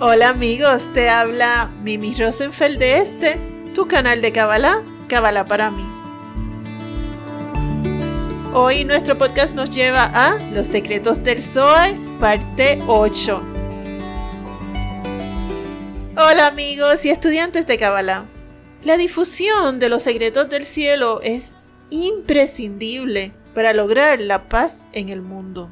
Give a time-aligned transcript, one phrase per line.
[0.00, 3.40] Hola amigos, te habla Mimi Rosenfeld de este,
[3.74, 5.84] tu canal de Kabbalah, Kabbalah para mí.
[8.54, 13.47] Hoy nuestro podcast nos lleva a Los secretos del Zohar, parte 8.
[16.20, 18.26] Hola amigos y estudiantes de Kabbalah.
[18.82, 21.54] La difusión de los secretos del cielo es
[21.90, 25.70] imprescindible para lograr la paz en el mundo.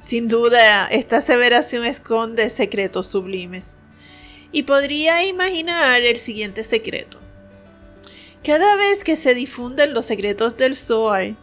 [0.00, 3.76] Sin duda, esta aseveración esconde secretos sublimes.
[4.50, 7.18] Y podría imaginar el siguiente secreto.
[8.42, 11.36] Cada vez que se difunden los secretos del Zohar,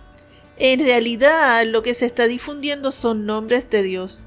[0.57, 4.25] en realidad lo que se está difundiendo son nombres de Dios.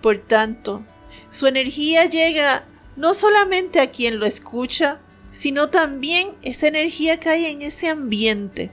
[0.00, 0.84] Por tanto,
[1.28, 5.00] su energía llega no solamente a quien lo escucha,
[5.30, 8.70] sino también esa energía cae en ese ambiente.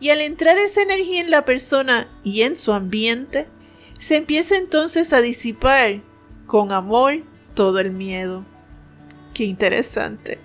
[0.00, 3.46] Y al entrar esa energía en la persona y en su ambiente,
[4.00, 6.02] se empieza entonces a disipar
[6.46, 7.22] con amor
[7.54, 8.44] todo el miedo.
[9.32, 10.40] Qué interesante.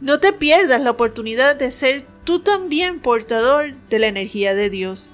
[0.00, 5.12] No te pierdas la oportunidad de ser tú también portador de la energía de Dios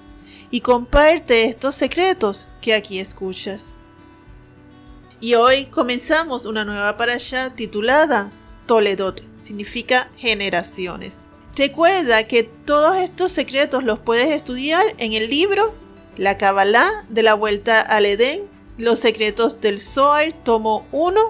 [0.50, 3.74] y comparte estos secretos que aquí escuchas.
[5.22, 8.32] Y hoy comenzamos una nueva parasha titulada
[8.64, 11.28] Toledot, significa generaciones.
[11.54, 15.74] Recuerda que todos estos secretos los puedes estudiar en el libro
[16.16, 18.44] la Kabbalah de la Vuelta al Edén,
[18.78, 21.20] Los Secretos del Zohar, tomo 1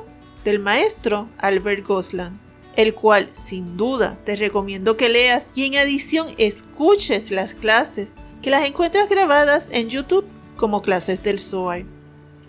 [0.45, 2.39] del maestro Albert Goslan,
[2.77, 8.51] el cual sin duda te recomiendo que leas y en adición escuches las clases, que
[8.51, 11.85] las encuentras grabadas en YouTube como clases del Zohar.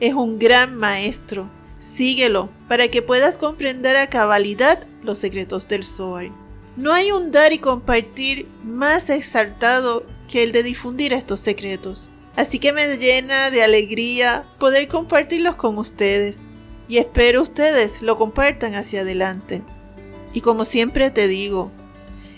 [0.02, 6.32] Es un gran maestro, síguelo para que puedas comprender a cabalidad los secretos del Zohar.
[6.76, 12.10] No hay un dar y compartir más exaltado que el de difundir estos secretos.
[12.36, 16.48] Así que me llena de alegría poder compartirlos con ustedes
[16.88, 19.62] y espero ustedes lo compartan hacia adelante.
[20.34, 21.72] Y como siempre te digo,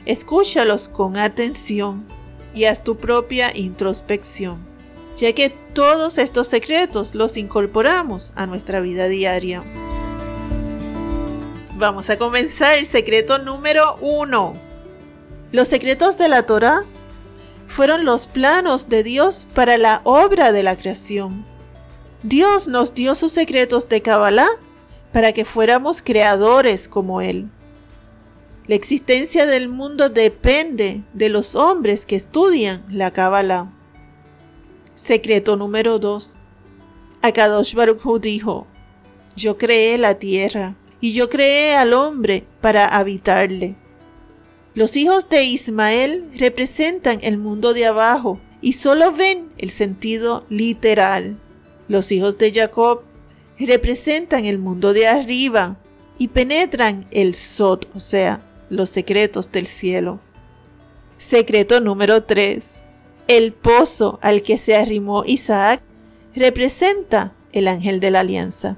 [0.05, 2.05] escúchalos con atención
[2.53, 4.67] y haz tu propia introspección,
[5.15, 9.63] ya que todos estos secretos los incorporamos a nuestra vida diaria.
[11.75, 14.55] Vamos a comenzar el secreto número uno.
[15.51, 16.83] Los secretos de la Torah
[17.65, 21.45] fueron los planos de Dios para la obra de la creación.
[22.21, 24.49] Dios nos dio sus secretos de Kabbalah
[25.11, 27.49] para que fuéramos creadores como Él.
[28.67, 33.69] La existencia del mundo depende de los hombres que estudian la Kabbalah.
[35.03, 36.37] Secreto número 2.
[37.21, 38.67] Akadosh Baruch dijo:
[39.35, 43.75] Yo creé la tierra y yo creé al hombre para habitarle.
[44.75, 51.35] Los hijos de Ismael representan el mundo de abajo y solo ven el sentido literal.
[51.89, 53.01] Los hijos de Jacob
[53.59, 55.75] representan el mundo de arriba
[56.17, 60.21] y penetran el Sot, o sea, los secretos del cielo.
[61.17, 62.85] Secreto número 3.
[63.27, 65.81] El pozo al que se arrimó Isaac
[66.35, 68.77] representa el ángel de la alianza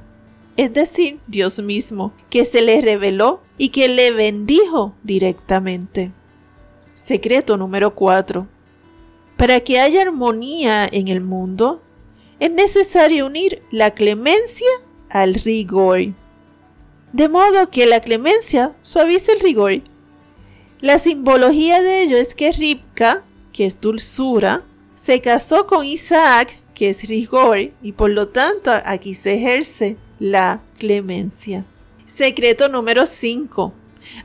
[0.57, 6.13] es decir, Dios mismo, que se le reveló y que le bendijo directamente.
[6.93, 8.47] Secreto número 4.
[9.35, 11.81] Para que haya armonía en el mundo,
[12.39, 14.67] es necesario unir la clemencia
[15.09, 16.13] al rigor.
[17.11, 19.81] De modo que la clemencia suavice el rigor.
[20.79, 23.24] La simbología de ello es que Ribka,
[23.55, 29.13] que es dulzura, se casó con Isaac, que es rigor, y por lo tanto aquí
[29.13, 31.65] se ejerce la clemencia.
[32.03, 33.73] Secreto número 5.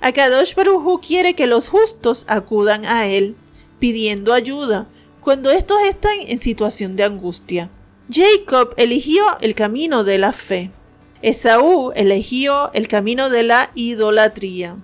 [0.00, 3.36] Akadosh Baruj quiere que los justos acudan a él,
[3.78, 4.88] pidiendo ayuda,
[5.20, 7.70] cuando estos están en situación de angustia.
[8.10, 10.72] Jacob eligió el camino de la fe.
[11.22, 14.76] Esaú eligió el camino de la idolatría.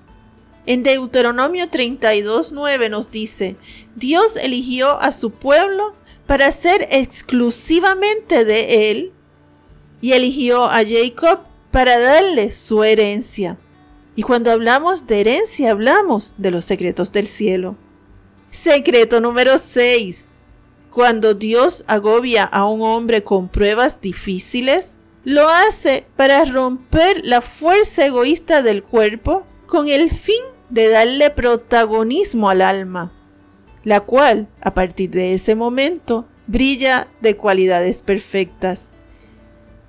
[0.67, 3.57] En Deuteronomio 32.9 nos dice,
[3.95, 5.95] Dios eligió a su pueblo
[6.27, 9.13] para ser exclusivamente de él
[10.01, 11.41] y eligió a Jacob
[11.71, 13.59] para darle su herencia.
[14.17, 17.77] Y cuando hablamos de herencia, hablamos de los secretos del cielo.
[18.51, 20.33] Secreto número 6.
[20.91, 28.07] Cuando Dios agobia a un hombre con pruebas difíciles, lo hace para romper la fuerza
[28.07, 33.13] egoísta del cuerpo con el fin de darle protagonismo al alma,
[33.85, 38.91] la cual, a partir de ese momento, brilla de cualidades perfectas.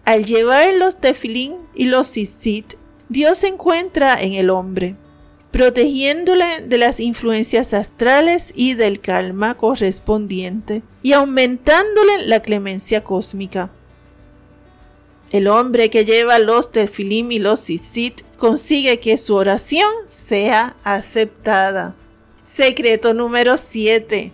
[0.06, 2.76] Al llevar los tefilín y los sisit,
[3.10, 4.96] Dios se encuentra en el hombre,
[5.52, 13.72] protegiéndole de las influencias astrales y del calma correspondiente y aumentándole la clemencia cósmica.
[15.32, 21.96] El hombre que lleva los tefilim y los tzitzit consigue que su oración sea aceptada.
[22.44, 24.32] Secreto número 7.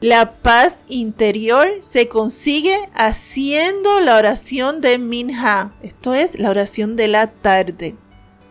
[0.00, 7.08] La paz interior se consigue haciendo la oración de Minha, esto es la oración de
[7.08, 7.96] la tarde.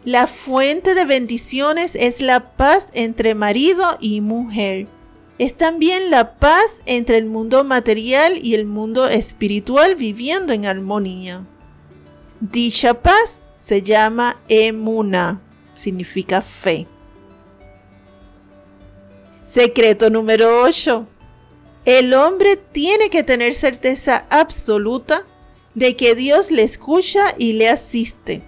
[0.06, 4.88] La fuente de bendiciones es la paz entre marido y mujer.
[5.40, 11.46] Es también la paz entre el mundo material y el mundo espiritual viviendo en armonía.
[12.42, 15.42] Dicha paz se llama emuna,
[15.74, 16.88] significa fe.
[19.44, 21.06] Secreto número 8.
[21.84, 25.26] El hombre tiene que tener certeza absoluta
[25.76, 28.44] de que Dios le escucha y le asiste.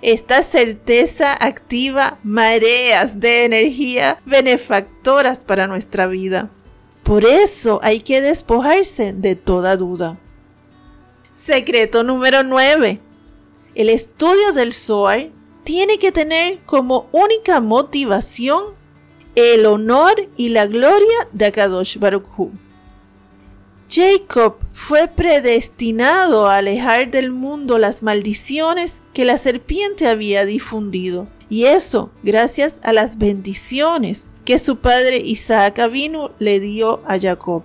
[0.00, 6.48] Esta certeza activa mareas de energía benefactoras para nuestra vida.
[7.02, 10.18] Por eso hay que despojarse de toda duda.
[11.34, 13.00] Secreto número 9.
[13.74, 15.30] El estudio del Zohar
[15.64, 18.62] tiene que tener como única motivación
[19.34, 22.52] el honor y la gloria de Akadosh Baruch Hu.
[23.90, 31.64] Jacob fue predestinado a alejar del mundo las maldiciones que la serpiente había difundido, y
[31.64, 37.64] eso gracias a las bendiciones que su padre Isaac Avinu le dio a Jacob.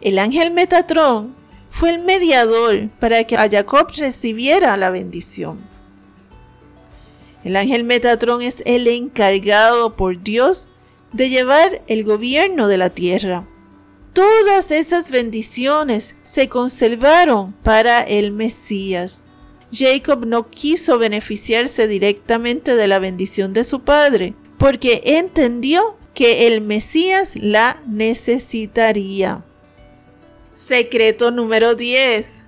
[0.00, 1.39] El ángel Metatrón
[1.70, 5.58] fue el mediador para que a Jacob recibiera la bendición.
[7.42, 10.68] El ángel Metatrón es el encargado por Dios
[11.12, 13.46] de llevar el gobierno de la tierra
[14.12, 19.24] todas esas bendiciones se conservaron para el Mesías.
[19.72, 26.60] Jacob no quiso beneficiarse directamente de la bendición de su padre, porque entendió que el
[26.60, 29.44] Mesías la necesitaría.
[30.52, 32.46] Secreto número 10.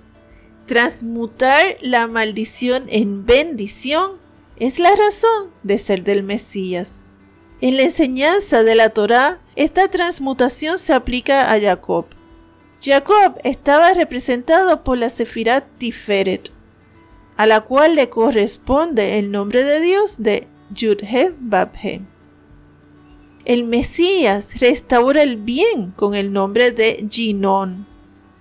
[0.66, 4.18] Transmutar la maldición en bendición
[4.56, 7.04] es la razón de ser del Mesías.
[7.60, 12.06] En la enseñanza de la Torá, esta transmutación se aplica a Jacob.
[12.82, 16.50] Jacob estaba representado por la Sefirat Tiferet,
[17.36, 22.02] a la cual le corresponde el nombre de Dios de Yudhe Babhe.
[23.44, 27.91] El Mesías restaura el bien con el nombre de Ginon,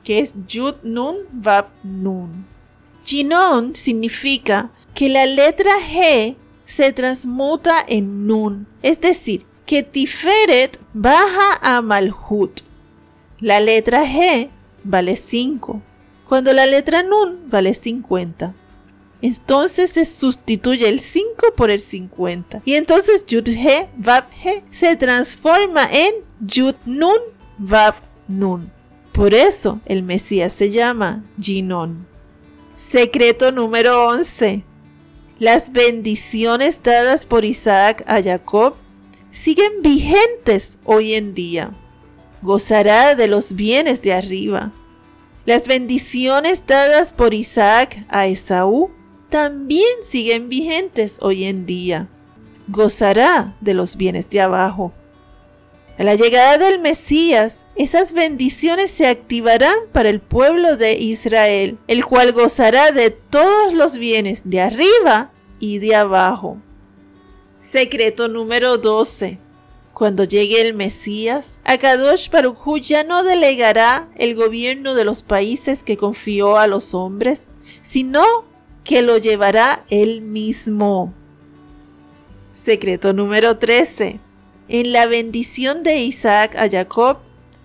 [0.03, 2.45] que es Yud Nun Bab Nun.
[3.73, 11.81] Significa que la letra G se transmuta en Nun, es decir, que Tiferet baja a
[11.81, 12.61] Malhut.
[13.39, 14.49] La letra G
[14.83, 15.81] vale 5,
[16.27, 18.53] cuando la letra Nun vale 50.
[19.21, 22.63] Entonces se sustituye el 5 por el 50.
[22.65, 27.19] Y entonces Yud He Vav He se transforma en Yud Nun
[27.57, 27.95] Vav
[28.27, 28.71] Nun.
[29.11, 32.07] Por eso el Mesías se llama Ginon.
[32.75, 34.63] Secreto número 11.
[35.37, 38.75] Las bendiciones dadas por Isaac a Jacob
[39.31, 41.71] siguen vigentes hoy en día.
[42.41, 44.71] Gozará de los bienes de arriba.
[45.45, 48.91] Las bendiciones dadas por Isaac a Esaú
[49.29, 52.07] también siguen vigentes hoy en día.
[52.67, 54.93] Gozará de los bienes de abajo.
[55.97, 62.05] A la llegada del Mesías, esas bendiciones se activarán para el pueblo de Israel, el
[62.05, 66.57] cual gozará de todos los bienes de arriba y de abajo.
[67.59, 69.37] Secreto número 12.
[69.93, 75.97] Cuando llegue el Mesías, Akadosh Baruj ya no delegará el gobierno de los países que
[75.97, 77.49] confió a los hombres,
[77.83, 78.23] sino
[78.83, 81.13] que lo llevará él mismo.
[82.51, 84.19] Secreto número 13.
[84.73, 87.17] En la bendición de Isaac a Jacob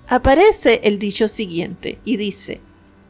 [0.08, 2.60] aparece el dicho siguiente y dice,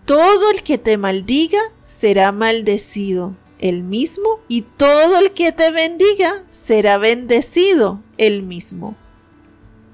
[0.05, 6.45] Todo el que te maldiga será maldecido el mismo, y todo el que te bendiga
[6.51, 8.97] será bendecido el mismo.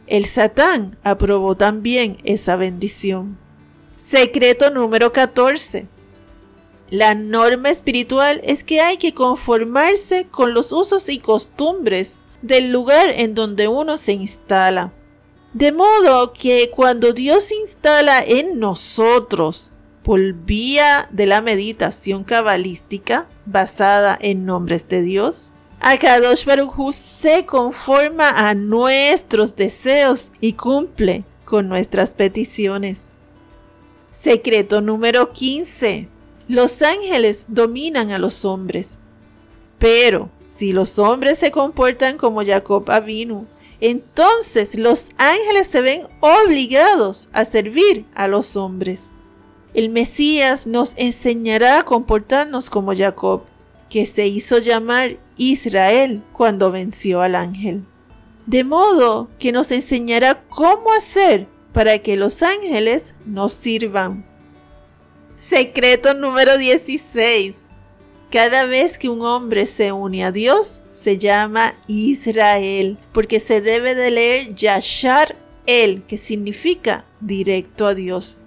[0.09, 3.39] El Satán aprobó también esa bendición.
[3.95, 5.87] Secreto número 14.
[6.91, 13.11] La norma espiritual es que hay que conformarse con los usos y costumbres del lugar
[13.11, 14.93] en donde uno se instala.
[15.53, 19.73] De modo que cuando Dios se instala en nosotros
[20.03, 28.31] por vía de la meditación cabalística basada en nombres de Dios, Akadosh Baruj se conforma
[28.31, 33.11] a nuestros deseos y cumple con nuestras peticiones.
[34.11, 36.09] Secreto número 15.
[36.49, 39.01] Los ángeles dominan a los hombres,
[39.79, 43.47] pero Si los hombres se comportan como Jacob Avinu,
[43.81, 49.13] entonces los ángeles se ven obligados a servir a los hombres.
[49.73, 53.45] El Mesías nos enseñará a comportarnos como Jacob,
[53.89, 57.87] que se hizo llamar Israel cuando venció al ángel.
[58.45, 64.27] De modo que nos enseñará cómo hacer para que los ángeles nos sirvan.
[65.35, 67.72] Secreto número 16.
[68.33, 73.95] Cada vez que un hombre se une a Dios, se llama Israel, porque se debe
[73.95, 75.37] de leer Yashar
[75.67, 78.39] El, que significa directo a Dios.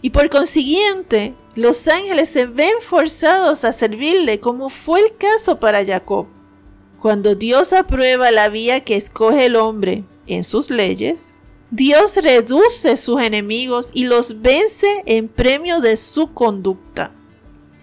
[0.00, 5.84] Y por consiguiente, los ángeles se ven forzados a servirle, como fue el caso para
[5.84, 6.28] Jacob.
[7.00, 11.34] Cuando Dios aprueba la vía que escoge el hombre en sus leyes,
[11.72, 17.15] Dios reduce sus enemigos y los vence en premio de su conducta.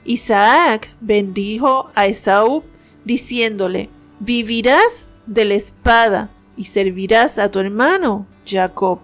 [0.06, 2.64] Isaac bendijo a Esaú
[3.06, 9.00] diciéndole, vivirás de la espada y servirás a tu hermano Jacob.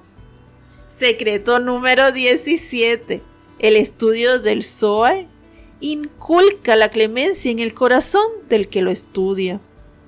[0.87, 3.21] Secreto número 17.
[3.59, 5.27] El estudio del Zohar
[5.81, 9.61] inculca la clemencia en el corazón del que lo estudia.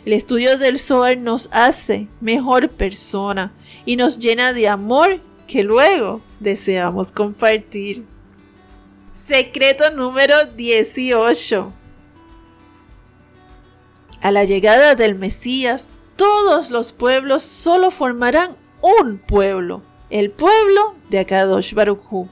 [0.06, 3.54] El estudio del Zohar nos hace mejor persona
[3.86, 8.11] y nos llena de amor que luego deseamos compartir.
[9.14, 11.74] Secreto número 18.
[14.22, 21.20] A la llegada del Mesías, todos los pueblos solo formarán un pueblo, el pueblo de
[21.20, 22.28] Akadosh Baruj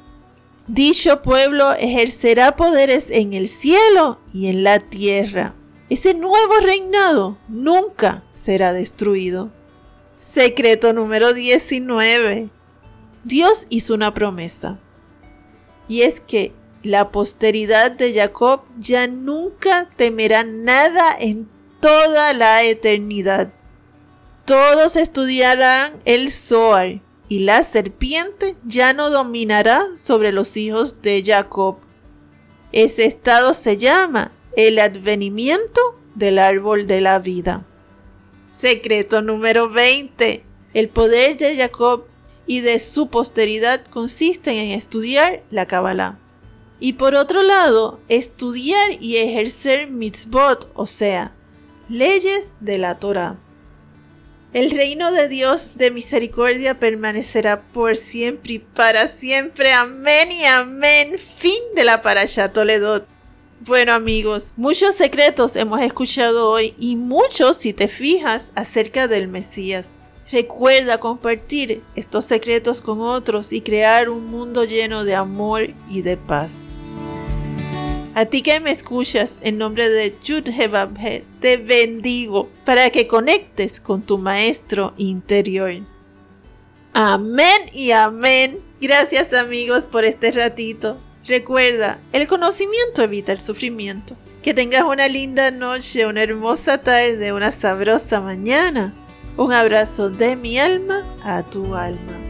[0.67, 5.55] Dicho pueblo ejercerá poderes en el cielo y en la tierra.
[5.89, 9.49] Ese nuevo reinado nunca será destruido.
[10.19, 12.49] Secreto número 19.
[13.23, 14.79] Dios hizo una promesa.
[15.87, 21.49] Y es que la posteridad de Jacob ya nunca temerá nada en
[21.81, 23.51] toda la eternidad.
[24.45, 31.77] Todos estudiarán el Zohar y la serpiente ya no dominará sobre los hijos de Jacob.
[32.71, 35.81] Ese estado se llama el advenimiento
[36.15, 37.65] del árbol de la vida.
[38.49, 40.43] Secreto número 20.
[40.73, 42.05] El poder de Jacob
[42.47, 46.17] y de su posteridad consiste en estudiar la Kabbalah
[46.79, 51.33] y por otro lado, estudiar y ejercer mitzvot, o sea,
[51.89, 53.37] leyes de la Torah.
[54.51, 59.73] El reino de Dios de misericordia permanecerá por siempre y para siempre.
[59.73, 61.19] Amén y amén.
[61.19, 63.05] Fin de la Parashat Toledot.
[63.61, 69.97] Bueno amigos, muchos secretos hemos escuchado hoy y muchos, si te fijas, acerca del Mesías.
[70.31, 76.17] Recuerda compartir estos secretos con otros y crear un mundo lleno de amor y de
[76.17, 76.67] paz.
[78.13, 80.43] A ti que me escuchas, en nombre de Yud
[81.39, 85.81] te bendigo para que conectes con tu maestro interior.
[86.93, 88.59] Amén y amén.
[88.79, 90.97] Gracias amigos por este ratito.
[91.25, 94.15] Recuerda, el conocimiento evita el sufrimiento.
[94.43, 98.93] Que tengas una linda noche, una hermosa tarde, una sabrosa mañana
[99.37, 102.28] un abrazo de mi alma a tu alma.